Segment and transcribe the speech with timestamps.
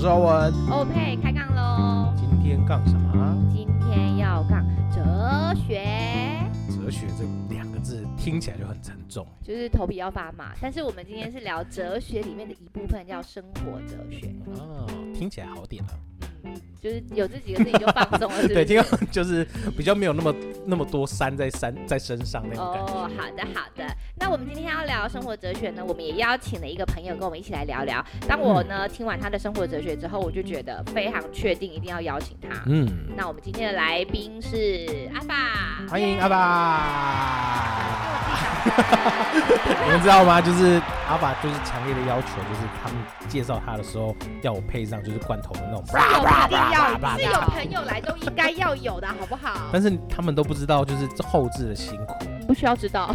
[0.00, 0.54] 是欧文。
[0.70, 2.14] 欧佩开杠喽！
[2.16, 3.36] 今天杠什么？
[3.52, 5.84] 今天要杠哲学。
[6.70, 10.54] 哲学这两个字听起来就很沉重，就是头皮要发麻。
[10.58, 14.34] 但是我们今天是聊哲学里面的一部分，叫生活哲学。
[14.56, 15.90] 哦，听起来好点了。
[16.80, 18.54] 就是有这几个字你就放松了 是不是？
[18.54, 20.34] 对，听到就是比较没有那么
[20.66, 22.92] 那么多山在山在身上那种感觉。
[22.92, 23.84] 哦，好的好的。
[24.18, 28.04] 那我们今天要聊生活哲学呢，我们也邀请了一个朋友跟我们一起来聊聊。
[28.26, 32.62] 当我呢听完他的生活哲学之后，我就觉得非常确定一定要邀请他。
[32.66, 32.88] 嗯。
[33.16, 37.79] 那我们今天的来宾是阿爸，欢迎阿爸。
[39.84, 40.40] 你们知道吗？
[40.40, 42.96] 就是阿爸就是强烈的要求，就是他们
[43.28, 45.84] 介绍他的时候要我配上就是罐头的那种。
[45.92, 49.68] 要是有朋友来都应该要有的，好不好？
[49.72, 52.14] 但是他们都不知道，就是后置的辛苦。
[52.50, 53.14] 不需要知道，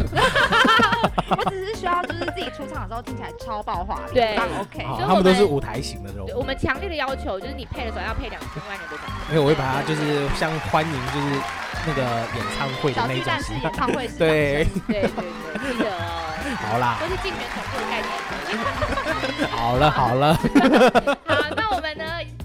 [1.36, 4.14] 我只是需要就是自己出场的时候听起来超爆华丽。
[4.14, 4.82] 对，OK。
[5.06, 6.26] 他们都是舞台型的这种。
[6.34, 9.28] 我们强烈的要求就是你配的时候要配两千万人的掌声。
[9.28, 11.26] 因为我会把它就是像欢迎就是
[11.86, 13.16] 那个演唱会的那种。
[13.16, 14.08] 小巨蛋式演唱会。
[14.18, 15.10] 对对对对，
[15.76, 16.24] 记得哦。
[16.70, 16.96] 好啦。
[16.98, 19.50] 都是竞选总部的概念。
[19.50, 20.32] 好 了好了。
[20.34, 20.40] 好，
[21.54, 21.65] 那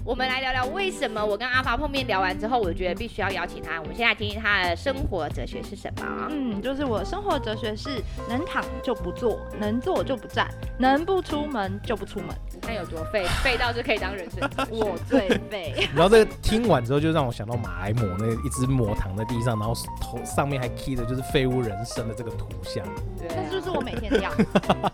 [0.04, 3.80] 我们来聊聊为什么我跟阿发碰面聊完之后，我觉得必须要邀请他。
[3.80, 6.28] 我们现在听听他的生活哲学是什么？
[6.30, 12.28] 嗯，就是我的生活哲学是能躺就不坐，能坐就不站，能不出门就不出门。
[12.60, 14.50] 看有多废，废到就可以当人生。
[14.70, 15.72] 我最废。
[15.94, 22.84] 然后这个听完之后，就让我想到马来貘那一只貘躺在地上，然后头上面还 key 的就是废物人生的这个图像。
[23.16, 24.46] 对，那就是我每天的样子。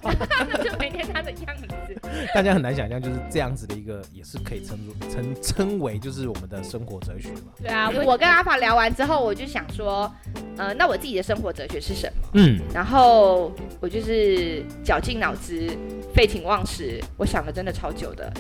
[0.02, 1.66] 那就每天他的样子。
[2.34, 7.52] 大家很难想象，就是这样子的一个，也是可以称作称称为就是我们的生活哲学嘛。
[7.58, 10.12] 对啊，我跟阿法聊完之后，我就想说，
[10.56, 12.28] 呃，那我自己的生活哲学是什么？
[12.34, 15.70] 嗯，然后我就是绞尽脑汁，
[16.14, 18.32] 废寝忘食，我想了真的超久的，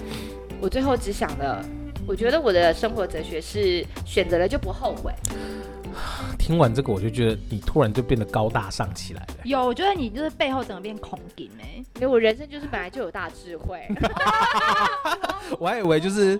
[0.60, 1.64] 我最后只想了，
[2.06, 5.12] 我觉得我的生活哲学是选择了就不后悔。
[6.38, 9.34] 听完这个，我就觉得你突然就变得高大上起来了。
[9.44, 13.80] 有，我觉得你就是背后整个变恐惊哎，因为我人生就是本来就有大智慧。
[15.58, 16.38] 我还以为就是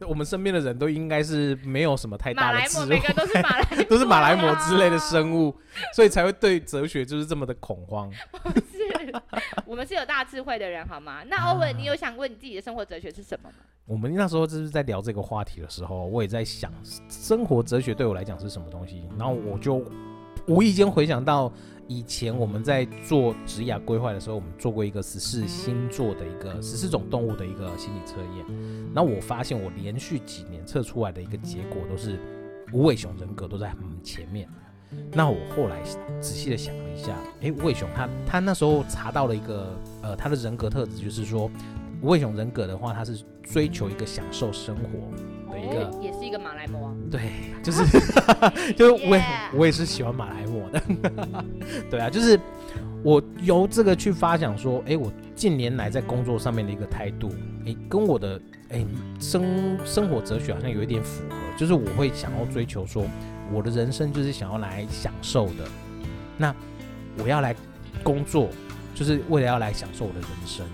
[0.00, 5.54] 我们身边的人都应该是没有什么太大的智慧，每个都是马来 都是马来貘之类的生物，
[5.92, 8.10] 所以才会对哲学就是这么的恐慌。
[8.42, 8.83] 不是，
[9.66, 11.22] 我们是有大智慧的人，好吗？
[11.28, 13.56] 那欧文，你有想过你自己的生活哲学是什么吗？
[13.86, 16.72] 我们那时候就是在聊这个话题的时候，我也在想，
[17.08, 19.06] 生活哲学对我来讲是什么东西。
[19.18, 19.84] 然后我就
[20.46, 21.52] 无意间回想到
[21.86, 28.92] 以前我们在做职业规划的时候，我们做过一个十四星座的一个十四种动物的一个心理测验。
[28.94, 32.18] 那我发现我连续几年测出来的一个结果都是
[32.72, 34.48] 无尾熊人格都在很前面。
[35.12, 35.76] 那我后来
[36.20, 41.50] 仔细的想了一下，诶，无尾熊他他那时候查到了一个呃他的人格特质，就是说。
[42.02, 46.92] 无尾熊人格的话，他是追求一个享受生活的一个，也是一个马来貘啊。
[47.10, 47.30] 对，
[47.62, 47.82] 就是
[48.76, 49.24] 就是我也
[49.54, 50.82] 我也是喜欢马来貘的。
[51.90, 52.38] 对啊，就是
[53.02, 57.30] 我由这个去发想说，哎，我近年来在工作上面的一个态度，
[57.64, 58.38] 哎，跟我的
[58.68, 58.84] 哎
[59.18, 63.02] 生生活哲学好像有一点符合，就是我会想要追求说，
[63.52, 65.68] 我的人生就是想要来享受的。
[66.36, 66.54] 那
[67.18, 67.54] 我要来
[68.02, 68.48] 工作，
[68.94, 70.66] 就是为了要来享受我的人生。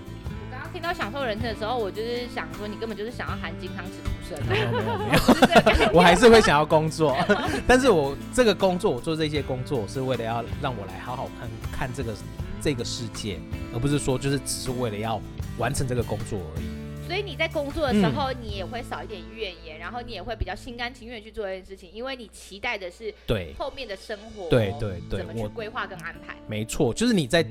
[0.73, 4.47] 听到享受人生的时候，我就是想说，你根本就是想要含金汤匙出生。
[4.47, 7.13] 没有没有没有， 我还是会想要工作，
[7.67, 12.13] 但是我这个工作，我做这些工作，是为了要让我来好好看看这个
[12.61, 13.37] 这个世界，
[13.73, 15.19] 而不是说就是只是为了要
[15.57, 16.65] 完成这个工作而已。
[17.11, 26.37] 所以你在工作的时候，你也会少一点怨言，嗯、然后你也会比较心甘情愿去做这件事情，因为你期待的是对后面的生活，对对对，怎么去规划跟安排？
[26.47, 27.45] 没错，就是你在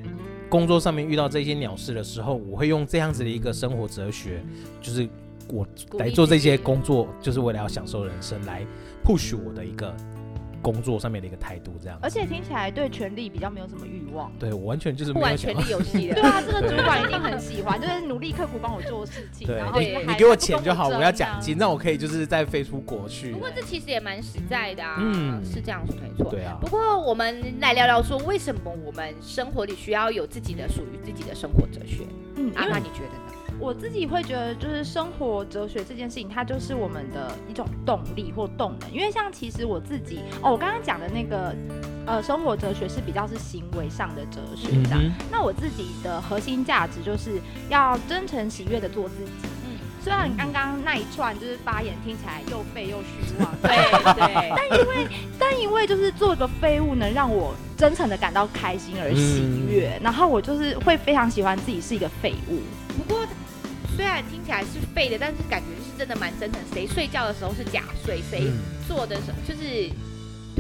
[0.49, 4.43] 工作上面遇到这些鸟事的时候，我会用这样子的一个生活哲学，
[4.81, 5.07] 就是
[5.49, 5.67] 我
[5.99, 8.65] 来做这些工作，就是为了要享受人生，来
[9.05, 9.95] push 我的一个。
[10.63, 14.31] 工作上面的一个态度，这样，而且听起来对权力比较没有什么欲望。
[14.39, 16.15] 对，我完全就是不玩权力游戏的。
[16.21, 19.47] 对啊，这个主管一定很喜欢，就是努力刻苦帮我做事情。
[19.47, 23.33] 对，然后你你给我钱就好，我要奖金，那我可以就是再飞出国去。
[23.33, 26.31] 不过这其实也蛮实在的啊，嗯，是这样说没错。
[26.31, 26.59] 对啊。
[26.61, 32.05] 不过我们来聊聊说，为什么我们生活里需要有自己的属于自己的生活哲学？
[32.37, 33.35] 嗯，阿妈你觉得呢？
[33.59, 38.91] 我自己会觉得，就是生活哲学这件事情，它就是我们的一种动力或动能。
[38.91, 41.55] 因为像其实我自己哦，我刚刚讲的那个
[42.07, 45.01] 呃，生活哲学是比较是行为上的哲学这样。
[45.01, 49.31] 嗯、那我自己的核心价值就是要真诚喜悦的做自己。
[49.65, 53.71] 嗯，虽然刚刚那一串就是发言听起来又废又虚妄， 对
[54.15, 55.09] 对，但因为
[55.39, 62.61] 但因为就是做一个废物能让我真诚的感到开心而喜悦，嗯、然后我就是会非常喜欢自己是一个废物。
[62.97, 63.25] 不过。
[63.97, 66.59] 虽然听起来是废的，但是感觉是真的蛮真诚。
[66.73, 68.51] 谁睡觉的时候是假睡，谁
[68.89, 69.91] 做的时候就是，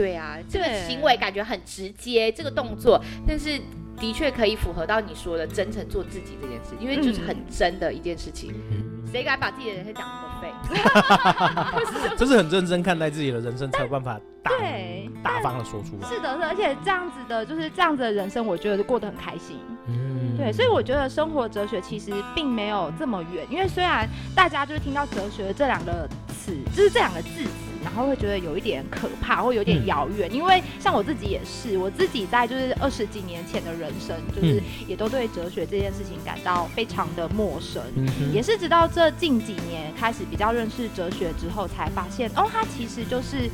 [0.00, 3.60] 对啊，这个行为感觉很直接，这个动作，但是
[3.98, 8.54] 的确可以符合到你说的真诚做自己这件事，因为就是很真的一件事情。
[8.70, 12.14] 嗯谁敢把自己的人生讲那么废？
[12.16, 16.08] 就是很认真看待自己的人生，才有办法大对大方的说出来。
[16.08, 19.58] 是的，是，而且这样子的，就是这样子的人生，我觉得过得很开心。
[19.88, 27.44] 嗯，对，所以我觉得生活哲学其实并没有这么远，因为虽然大家就是听到哲学这两个词，就是这两个字。
[27.82, 43.50] 然后会觉得有一点可怕，或有点遥远，嗯、因为像我自己也是，我自己在就是二十几年前的人生，就是也都对哲学这件事情感到非常的陌生，嗯、也是直到这近几年开始比较认识哲学之后，才发现哦，它其实就是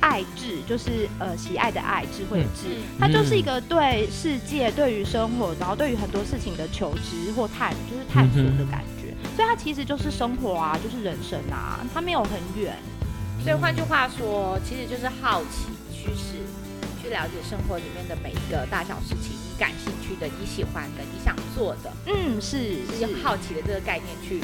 [0.00, 12.74] 爱智，就是呃喜爱的爱，智慧的智，嗯、它就是一个对世界、对于生活，然后对于很多事情的求知或探，就是探索的感觉，嗯、所以它其实就是生活啊，就是人生啊，它没有很远。
[13.42, 16.42] 所以换句话说，其实就是好奇、趋势，
[17.00, 24.40] 去了解生活里面的每一个大小事情，你感兴趣的、你喜欢的、你想做的，嗯，是，是用好奇的这个概念去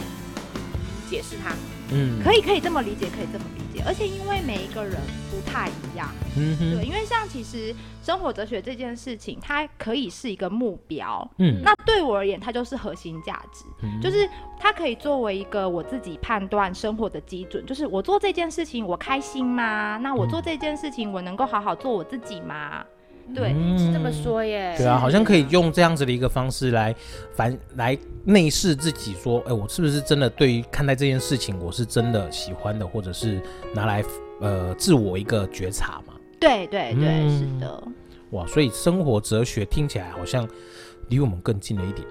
[1.10, 1.54] 解释它。
[1.90, 3.61] 嗯，可以，可以这么理解，可以这么理解。
[3.86, 4.94] 而且因为每一个人
[5.30, 14.28] 不太一样，嗯哼，对，因为像其实生活哲学这件事情，它可以是一个目标，嗯，那对我而言，它就是核心价值，嗯、就是
[14.58, 19.98] 它可以作为一个我自己判断生活的基准，就是我做这件事情我开心吗？
[20.02, 22.84] 那我做这件事情我能够好好做我自己吗？
[23.34, 24.74] 对，嗯、是这么说耶。
[24.76, 26.94] 对啊，好像可以用这样子的一个方式来
[27.34, 33.40] 反来内视自己，说，哎、欸，我是不是真的对于看待这件事情，我是真的喜欢的，或者是
[33.74, 34.04] 拿来
[34.40, 36.14] 呃自我一个觉察嘛？
[36.40, 37.82] 对对对，嗯、是的。
[38.30, 40.48] 哇，所以生活哲学听起来好像
[41.08, 42.06] 离我们更近了一点。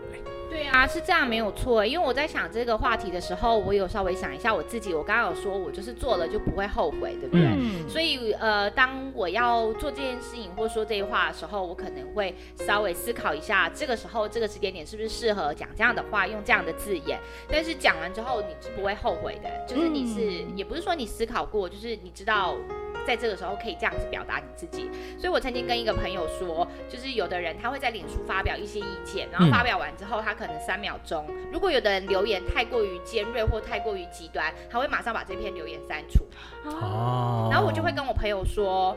[0.62, 1.84] 对啊，是这样没有错。
[1.84, 4.94] 因为我在想这个话题的时候，我有稍微想一下我自己。
[4.94, 7.48] 我刚刚有说，我就是做了就不会后悔，对不对？
[7.48, 7.90] 嗯。
[7.90, 17.20] 所以呃，当我要做这件事情或说这些话的时候，我可能会稍微思考一下，这个时候这个时间点是不是适合讲这样的话，用这样的字眼。
[17.50, 19.50] 但是讲完之后，你是不会后悔的。
[19.68, 22.56] 就是你是，嗯、也不是说你思考过，就是你知道。
[23.06, 36.24] 在这个时候可以这样子表达你自己，所以我曾经跟一个朋友说，就是有的人他会在脸书发表一些意见，然后发表完之后，他可能三秒钟，如果有的人留言太过于尖锐或太过于极端，他会马上把这篇留言删除。
[36.70, 38.96] 哦，然后我就会跟我朋友说。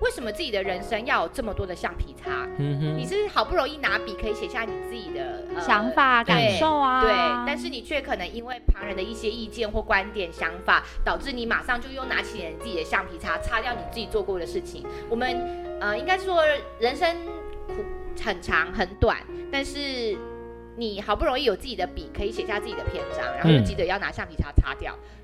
[0.00, 2.46] 为什么自己的人生要有这么多的橡皮擦？
[2.58, 7.12] 嗯哼，你是好不容易拿笔可以写下你自己的、呃、想法、感受啊，对，
[7.46, 14.84] 但是你却可能因为旁人的一些意见或观点、想法，导致你马上就又拿起了你自己的橡皮擦，擦掉你自己做过的事情。
[15.08, 16.42] 我们呃，应该说
[16.78, 17.14] 人生
[17.66, 17.84] 苦
[18.22, 19.18] 很长很短，
[19.52, 20.16] 但是
[20.76, 24.94] 你好不容易有自己的笔可以写下自己的篇章，然后就记得要拿橡皮擦擦掉。
[24.94, 25.19] 嗯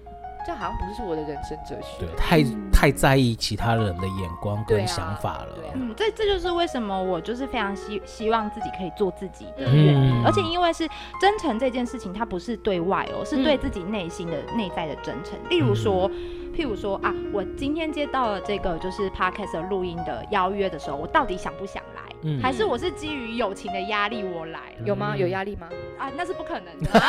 [0.46, 5.48] 这好像不是我的人生哲学，对，太太在意其他人的眼光跟想法了。
[5.75, 10.88] 嗯，这这就是为什么我就是非常希希望自己可以做自己的原因，而且因为是
[11.20, 15.37] 真诚这件事情，它不是对外哦，是对自己内心的内在的真诚。
[15.50, 16.08] 例如说，
[16.54, 22.02] 譬如说啊，我今天接到了这个就是 podcast 录音的邀约的时候，我到底想不想来？
[22.43, 24.60] 还是我是基于友情的压力我来？
[24.84, 25.17] 有吗？
[25.17, 25.69] 有压力吗？
[25.98, 27.00] 啊，那是不可能的，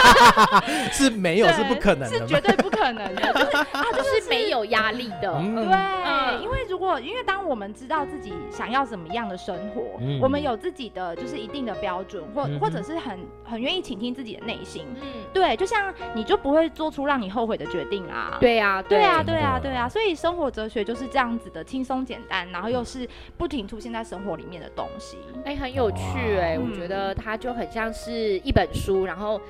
[0.92, 19.02] 是没有，是不可能的，是绝对不可能的， 就是啊，就是没有压力的，对，因为如果因为当我们知道自己想要怎么样的生活，我们有自己的就是一定的标准，或或者是很很愿意倾听自己的内心，嗯，对，就像你就不会做出让你后悔的决定啊，对呀，对。
[19.06, 28.36] 啊，对啊，对啊，所以生活哲学就是这样子的，轻松简单，然后又是不停出现在生活里面的东西，哎，很有趣哎，我觉得它就很像是。
[28.46, 29.40] 一本书，然后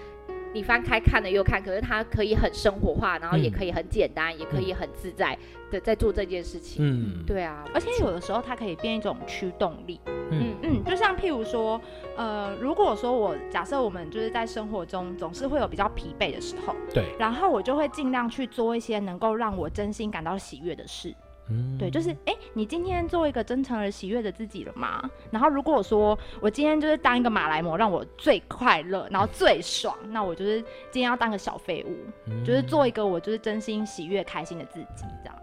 [0.55, 5.37] 你翻开看了又看，可是它可以很生活化，然后也可以很简单，嗯、也可以很自在
[5.71, 6.79] 的在做这件事情。
[6.81, 10.01] 嗯，对啊，而且有的时候它可以变一种驱动力。
[10.31, 11.81] 嗯嗯，就像譬如说，
[12.17, 21.15] 呃，如果说我假设我们就是在生活中总是会有比较疲惫的时候，对，然后我就会尽量去做一些能够让我真心感到喜悦的事。
[21.49, 25.09] 嗯，对，就是哎，你今天做一个真诚而喜悦的自己了吗？
[25.31, 30.61] 然后如果我说我今天就是当一个马来模，让我最快乐，然后最爽，那我就是
[30.91, 35.38] 今天要当个小废物，嗯、就是做一个我就是真心喜悦开心的自己，这样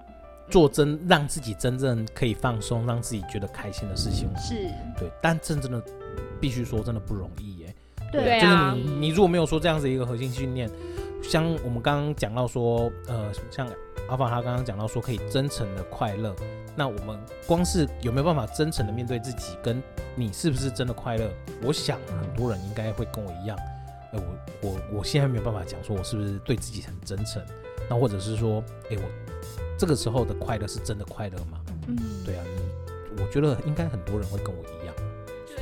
[0.49, 4.55] 做真让自己真正可以放松，让自己觉得开心的事情，是
[4.99, 5.81] 对，但真正的
[6.41, 7.75] 必须说真的不容易耶。
[8.11, 10.69] 对，就是你你如果没有说这样子一个核心训练，
[11.21, 13.65] 像我们刚刚讲到说，呃，像。
[14.09, 16.35] 阿法他刚刚讲到说可以真诚的快乐，
[16.75, 19.81] 那我们光是有没有办法真诚的面对自己，跟
[20.15, 21.29] 你是不是真的快乐？
[21.63, 23.57] 我想很多人应该会跟我一样，
[24.11, 24.19] 哎，
[24.61, 27.41] 我我我现在没有办法讲说我是不是对自己很真诚，
[27.89, 29.03] 那或者是说，哎，我
[29.77, 31.59] 这个时候的快乐是真的快乐吗？
[31.87, 32.43] 嗯，对啊，
[33.15, 34.95] 你我觉得应该很多人会跟我一样，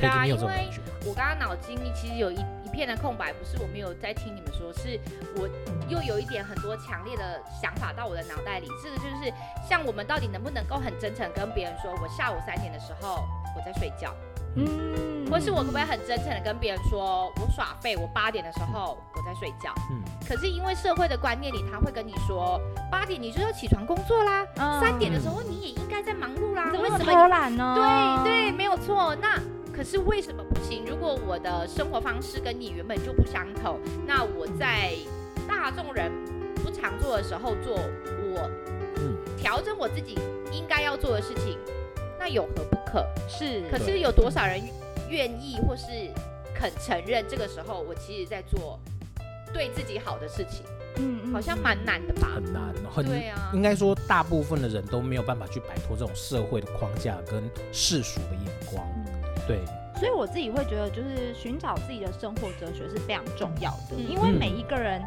[0.02, 0.70] 对啊，因为
[1.06, 4.98] 我刚刚脑筋其实有一一片的空白，不是我没有在听你们说，是
[5.36, 5.48] 我
[5.88, 9.32] 又有一点很多强烈的想法到我的脑袋里，这个就是
[9.68, 13.24] 像我们到底能不能够很真诚跟别人说，我下午三点的时候
[13.56, 14.14] 我在睡觉。
[14.54, 19.72] 嗯，或是我可不可以很真诚的跟别人说，我耍废，我八点的时候我在睡觉。
[19.90, 24.46] 嗯，可是因为社会的观念里，他会跟你说，八点你就要起床工作啦，
[24.78, 26.70] 三点的时候你也应该在忙碌啦。
[26.70, 28.22] 为什么偷懒呢？
[28.24, 29.16] 对对，没有错。
[29.22, 29.40] 那
[29.72, 30.84] 可是为什么不行？
[30.86, 34.92] 如果我的生活方式跟你原本就不相同，那我在
[35.48, 36.12] 大众人
[36.56, 38.50] 不常做的时候做，我
[39.36, 40.18] 调整我自己
[40.52, 41.58] 应该要做的事情。
[42.18, 43.04] 那有何不可？
[43.28, 44.60] 是，可是有多少人
[45.08, 45.86] 愿意或是
[46.54, 47.24] 肯承认？
[47.28, 48.78] 这个时候，我其实在做
[49.52, 50.64] 对自己好的事情。
[50.96, 52.28] 嗯，好像蛮难的吧？
[52.34, 53.50] 很难，很对啊。
[53.54, 58.86] 应该说，大部分的人都没有办法去摆脱这种社会的框架跟世俗的眼光。
[59.46, 59.60] 对。
[59.94, 65.00] 所以我自己会觉得，就是寻找自己的生活哲学是非常重要的，因为每一个人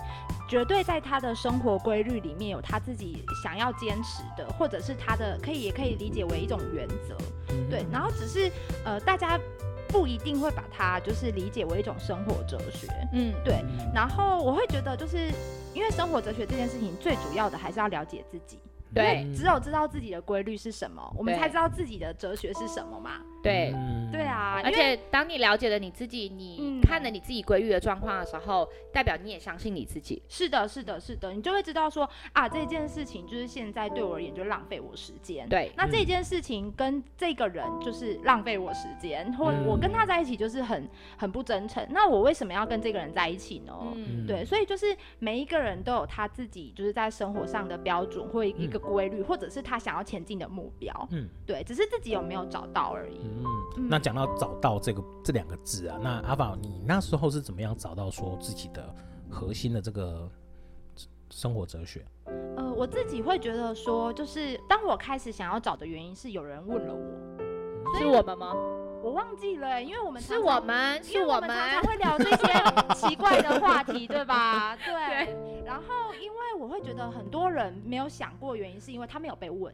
[0.47, 7.17] 绝对在他的生活规律里面有他自己想要坚持的，或者是他的可以也可以理解为一种原则，
[7.69, 7.83] 对。
[7.91, 8.49] 然后只是
[8.85, 9.37] 呃，大家
[9.89, 13.65] 不一定会把它就是理解为一种生活哲学，嗯，对。
[13.93, 15.29] 然后我会觉得，就是
[15.73, 18.59] 因为生活哲学这件事情，最主要的还是要了解自己。
[18.95, 23.21] 对，只有知道自己的规律是什么，我们才知道自己的哲学是什么嘛。
[23.43, 23.71] 对，
[24.11, 24.61] 对啊。
[24.63, 30.23] 而且当你了解了你自己，你看了你自己规律的状况的时候，代表你也相信你自己。
[30.29, 35.47] 是的，是的，是的，你就会知道说啊，这件事情就是现在对我而言就浪费我时间。
[35.49, 41.85] 对，那这件事情跟这个人就是浪费我时间，或我跟他在一起就是很很不真诚。
[41.91, 43.73] 那我为什么要跟这个人在一起呢？
[44.25, 48.84] 对，所以就是每一个人都有他自己就是在生活上的标准或一个。
[48.87, 53.19] 规律，或者是他想要前进的目标，嗯，对，只是自己有没有找到而已。
[53.23, 58.93] 嗯，那讲到找到这个这两个字啊，那阿宝，你那时候是怎么样找到说自己的
[59.29, 60.29] 核心的这个
[61.29, 62.05] 生活哲学？
[62.57, 68.53] 呃，我自己会觉得说，就是当我开始想要找的原因是有人问了我，是我们吗？
[69.03, 72.53] 我忘记了，因为我们是我们，是我们常常会聊这些
[72.95, 74.75] 奇怪的话题，对吧？
[74.77, 75.54] 对。
[75.65, 79.73] 然后，因为我会觉得很多人没有想过原因，是因为他没有被问。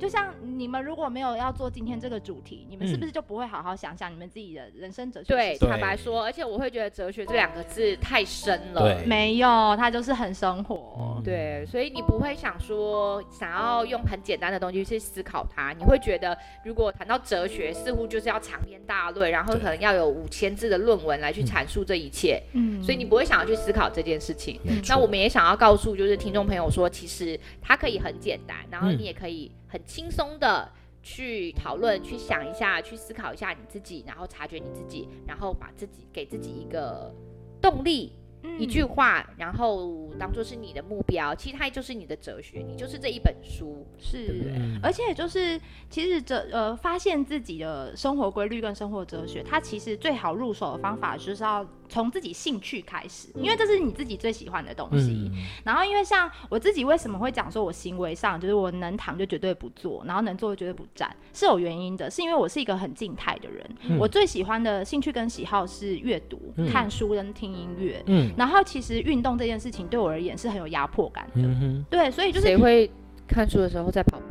[0.00, 5.28] 就像你们如果没有要做今天这个主题，你们是不是就不会好好想想你们自己的人生哲学？
[5.28, 8.80] 对，坦白说，而且我会觉得哲学这两个字太深了。
[8.80, 11.20] 对，没有，它就是很生活。
[11.22, 22.42] 对，所以你不会想说想要用很简单的东西去思考它，你会觉得如果谈到哲学，似乎就是要长篇大论，然后可能要有五千字的论文来去阐述这一切。
[22.54, 24.58] 嗯，所以你不会想要去思考这件事情。
[24.88, 29.50] 那我们也想要告诉就是听众朋友说，其实它可以很简单，然后你也可以。
[29.70, 30.70] 很轻松的
[31.02, 37.14] 去讨论，去想一下，去思考一下你自己，然后察觉你自己，然后把自己给自己一个
[37.62, 38.12] 动力。
[38.58, 44.80] 一句话，然后当做是你的目标，其实它就是你的哲学，你就是这一本书，是，对不对？
[44.82, 45.60] 而且就是
[45.90, 55.30] 其实这呃，发现自己的生活规律跟生活哲学，它其实最好入手的方法就是要从自己兴趣开始，因为这是你自己最喜欢的东西。
[55.64, 68.32] 然后因为像我自己为什么会讲说我行为上就是我能躺就绝对不坐，然后能坐就绝对不站，是有原因的，是因为我是一个很静态的人，我最喜欢的兴趣跟喜好是阅读、看书跟听音乐，嗯。
[68.38, 72.90] 然后其实运动这件事情对我而言是很有压迫感的，嗯、对，所以就是谁会
[73.26, 74.29] 看书的时候在跑步？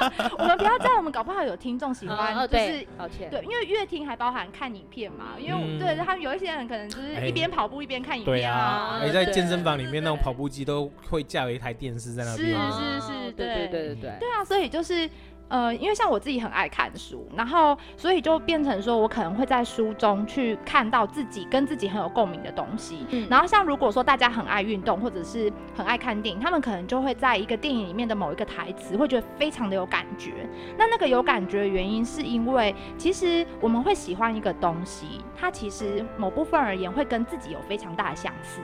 [0.38, 9.00] 我们不要这样，我们搞不好有听众喜欢，哦、就是抱歉，对，因为乐听还包含看影片嘛，因为、嗯、对他们有一些人可能就是一边跑步一边看影片啊。
[9.04, 13.68] 你在健身房里面那种跑步机都会架有一台电视在那边，是是是，对对对。
[13.68, 15.08] 对对，对啊，所以就是。
[15.48, 23.06] 呃，因为像我自己很爱看书，然后所以就变成说我可能会在书中去看到自己跟自己很有共鸣的东西。
[23.10, 30.32] 嗯，然后像如果说大家很爱运动或者是很爱看电影，他们可能就会在一个电影里面的某一个台词会觉得非常的有感觉。
[30.76, 38.60] 那那个有感觉的原因是因为其实我们会喜欢一个东西，它其实某部分而言会跟自己有非常大的相似。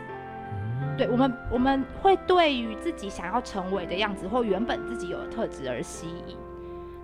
[0.99, 6.37] 对我们，我们会对于自己想要成为的样子或原本自己有的特质而吸引。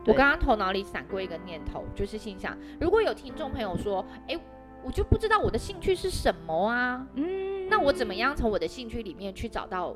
[0.08, 4.38] 我刚刚头脑里闪过一个念头，就是心想，如果有听众朋友说，哎，
[4.82, 9.94] 我就不知道我的兴趣是什么啊，嗯，那我怎么样从我的兴趣里面去找到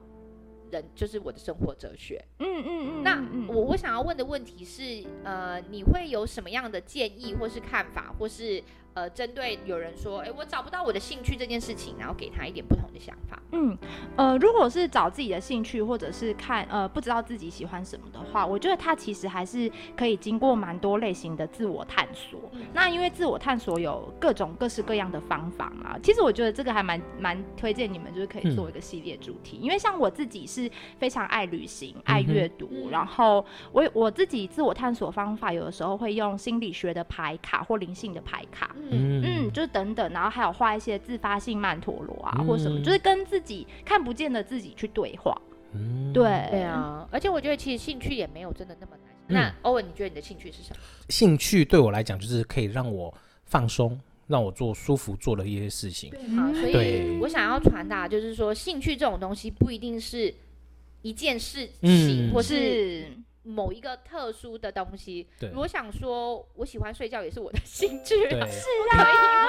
[0.71, 2.23] 人，就是我的生活哲学？
[2.41, 3.03] 嗯嗯嗯。
[3.03, 8.63] 那我我想要问的问题是，呃，你会有什么样的建议，或是看法，或是
[8.95, 13.41] 呃，针对有人说，哎，我找不到我的兴趣这件事情，然后给他一点不同的想法。
[13.53, 13.77] 嗯，
[14.17, 22.39] 呃，如果是找自己的兴趣，或者是看，呃，不知道自己喜欢什么的话，我觉得他其实还是可以经过蛮多类型的自我探索。
[22.53, 29.59] 嗯、那因为自我探索有各种各式各样的方法嘛，其实我觉得这个还蛮蛮推荐你们，就是可以做一个系列主题。
[29.61, 38.75] 嗯、因为像我自己是非常爱旅行、爱阅读，嗯、然后我我自己自我探索方法，有的时候会用心理学的牌卡或灵性的牌卡。
[38.91, 45.41] 嗯嗯，就是等等，然后还有画一些自发性曼陀罗啊，嗯、或什么，就是跟自己看不见的自己去对话。
[45.73, 49.15] 嗯，对对啊，而且我觉得其实兴趣也没有真的那么难。
[49.29, 50.77] 嗯、那欧文，你觉得你的兴趣是什么？
[51.09, 53.13] 兴趣对我来讲就是可以让我
[53.45, 56.13] 放松，让我做舒服做的一些事情。
[56.37, 60.35] 好，所以我想要传达就是说，兴趣这种东西不一定是
[61.01, 63.07] 一件事情，嗯、或是。
[63.45, 68.47] 某一个特殊的东西，对我想说，我喜欢睡觉也是我的兴趣， 是啊，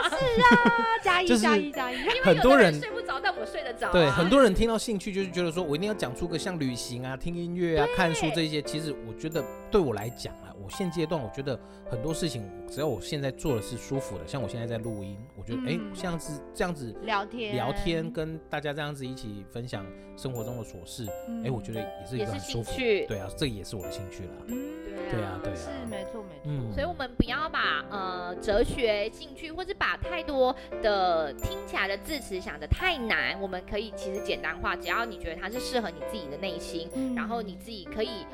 [0.09, 3.91] 是啊， 加一加一加一，因为很多人睡不着，但我睡得着。
[3.91, 8.61] 对，很多人听到兴趣就是觉得说我一定要讲出个像旅行啊、听音乐啊、看书这些。
[8.61, 11.57] 其实我觉得对我来讲啊，我现阶段我觉得
[11.89, 19.85] 很多事情，只要我现在做的是舒服的，像我现在在录音，我觉得哎，像是这样子聊天聊天，跟大家这样子一起分享
[20.17, 21.07] 生活中的琐事，
[21.45, 22.73] 哎，我觉得也是一个很舒服。
[22.77, 23.93] 对啊，这也是我的。
[23.93, 24.73] 兴趣了，嗯，
[25.11, 38.25] 对啊，对啊，是没错没错，嗯，所以我们不要把呃哲学兴趣，或者把太多的听起来的字词想得太难，我们可以其实简单化，只要你觉得它是适合你自己的内心，嗯、然后你自己可以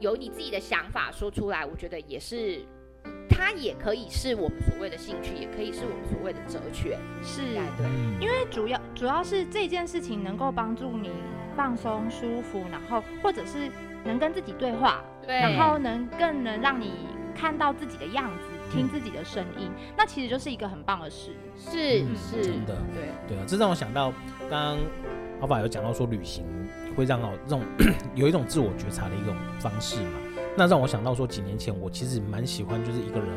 [0.00, 2.60] 有你自己的想法说出来，我觉得也是，
[3.28, 7.42] 它也可以是我们所谓的兴趣，也可以是我们所谓的哲学，是，
[7.76, 7.86] 对，
[8.20, 11.10] 因为主要主要是这件事情能够帮助你
[11.56, 13.70] 放松舒服，然后或者是。
[14.04, 16.92] 能跟自己对话，对，然后能更能让你
[17.34, 21.32] 看到自己的样子，嗯、听自己的声音，那其实就是一个很棒的事。
[21.58, 24.12] 是、嗯、是，真的，对对啊，这让我想到，
[24.48, 24.78] 刚刚
[25.40, 26.44] 阿法有讲到说，旅行
[26.96, 27.62] 会让我这种
[28.14, 30.12] 有一种自我觉察的一种方式嘛。
[30.56, 33.28] 那让我想到说，几年前我其实蛮喜欢，就是一个人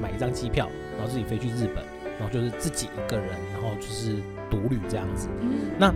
[0.00, 1.84] 买一张机票，然后自己飞去日本，
[2.18, 4.16] 然后就是自己一个人，然后就是
[4.50, 5.28] 独旅这样子。
[5.40, 5.92] 嗯、那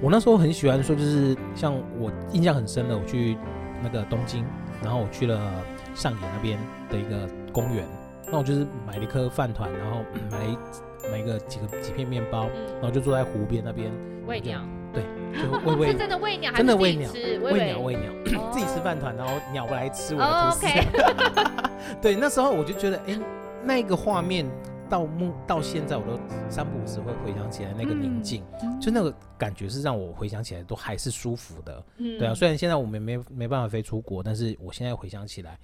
[0.00, 3.36] 我那时候很喜欢说，就是像我印象很深的，我去。
[3.84, 4.44] 那个东京，
[4.80, 5.52] 然后我去了
[5.92, 6.56] 上野那边
[6.88, 7.84] 的一个公园，
[8.30, 10.56] 那我就是买了一颗饭团，然后 买了一
[11.10, 13.90] 买一个几个几片面包，然后就坐在湖边那边
[14.26, 14.60] 喂鸟，
[14.92, 15.02] 对，
[15.42, 17.10] 就喂喂，是真的喂鸟，真的喂鸟，
[17.42, 18.12] 喂鸟喂鸟，
[18.52, 20.66] 自己吃饭团，然后鸟过来吃我的吐司，
[22.02, 23.18] 对，那时候我就觉得，哎，
[23.64, 24.46] 那个画面。
[24.90, 31.82] 到目到现在，我都三不五时会回想起来那个宁静，嗯、就那个感觉是让我回想起来都还是舒服的。
[31.96, 35.58] 嗯，对啊，虽然现在我们没没办法飞出国，但是我现在回想起来，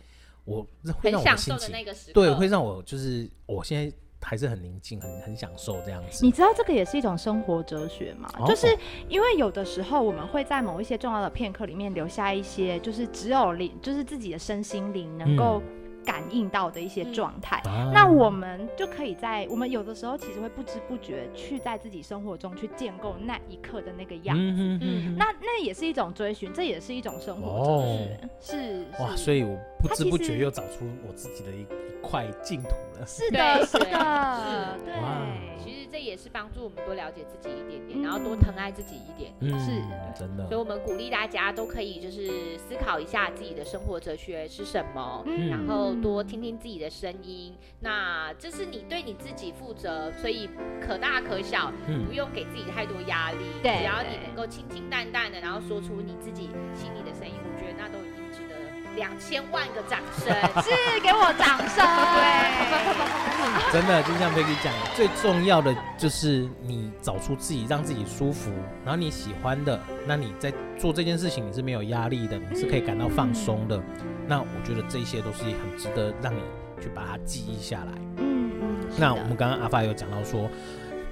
[0.46, 0.66] 我
[0.98, 1.74] 会让我的心情，
[2.14, 6.24] 对，会让我就是我现在还是很宁静，很很享受这样子。
[6.24, 8.28] 你知道这个也是一种生活哲学吗？
[8.38, 8.66] 哦、就是
[9.08, 15.74] 因为有的时候我们会在某一些重要的片刻里面留下一些，就是只有灵，就是自己的身心灵能够、嗯。
[16.04, 28.84] 感应到的一些状态，嗯、那我们就可以在我们有的时候其实会不知不觉去在自己生活中去建构那一刻的那个样子，嗯哼哼哼，那那也是一种追寻，这也是一种生活哲学，是。
[29.00, 34.94] 哇，所以我不知不觉又找出我自己的一一块净土了，是的，是的，是， 对。
[35.58, 39.70] 其实这也是帮助我们多了解自己一点点，然后多疼爱自己一点点，是
[40.18, 40.46] 真的。
[40.46, 47.52] 所以，我们鼓励大家都可以就是思考一下自己的生活哲学是什么，然后多听听自己的声音。
[47.80, 50.48] 那这是你对你自己负责，所以
[50.80, 51.72] 可大可小，
[52.06, 53.38] 不用给自己太多压力。
[53.62, 58.27] 对，只要你能够清清淡淡的，然后说出你自己心里的声音，我觉得那都已经。
[58.98, 61.86] 两千万个掌声， 是给我掌声。
[62.14, 68.50] 对，真的就像贝 y 讲的，最重要的就是你找出自己让自己舒服，
[68.84, 73.76] 然后你喜欢的，那你在做这件事情你是没有压力的，你是可以感到放松的。
[73.76, 76.40] 嗯、那我觉得这些都是很值得让你
[76.80, 77.92] 去把它记忆下来。
[78.18, 78.76] 嗯嗯。
[78.96, 80.50] 那我们刚刚阿发有讲到说。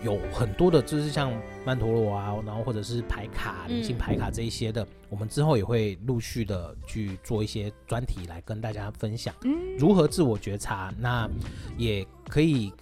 [0.04, 1.32] 有很多的，就是像
[1.64, 9.34] 曼陀罗啊，然后或者是牌卡、灵性牌卡这一些的，嗯、我们之后也会陆续的去做一些专题来跟大家分享，
[9.78, 10.92] 如何自我觉察。
[10.98, 11.28] 那
[11.76, 12.72] 也可以，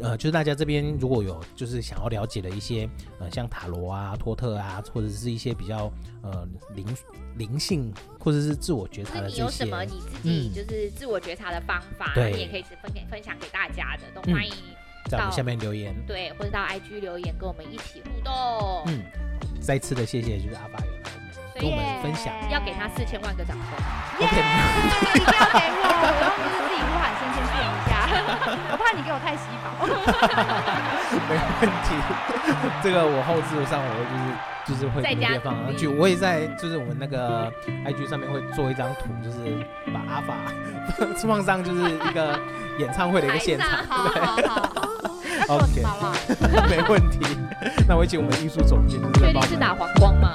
[0.00, 2.88] 呃，就是大家这边如果有就是想要了解的一些，
[3.20, 5.90] 呃，像塔罗啊、托特啊，或者是一些比较
[6.22, 6.86] 呃灵
[7.36, 14.52] 灵性或者是自我觉察的这些，你有什么你自己就是自我觉察的方法，嗯、你也可以分给分享给大家的，都欢迎。
[14.52, 14.76] 嗯
[15.08, 18.82] 在我们下面留言，对，或者到 IG 留言，跟我们一起互动。
[18.86, 19.02] 嗯，
[19.60, 21.10] 再次的谢谢，就是阿爸有来
[21.60, 23.66] 跟我们分享，要给他四千万个掌声。
[24.18, 24.36] OK，
[25.14, 27.95] 一定 要给我，我又不是自己呼喊声先变一下，
[28.72, 29.86] 我怕你给我太稀薄。
[31.28, 31.88] 没问题，
[32.82, 34.24] 这个我后置上我会就是
[34.66, 35.86] 就是会直接放上去。
[35.86, 37.50] 我也在就是我们那个
[37.84, 39.38] IG 上面会做一张图，就是
[39.92, 40.34] 把阿法
[41.26, 42.38] 放上，就是一个
[42.78, 43.68] 演唱会的一个现场。
[43.88, 44.72] 好好好。
[45.48, 45.84] OK，
[46.68, 47.20] 没问题。
[47.88, 50.32] 那我请我们艺术总监，确定是打黄光吗？